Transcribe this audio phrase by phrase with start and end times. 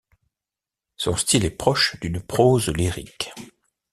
[0.97, 3.31] Son style est proche d'une prose lyrique.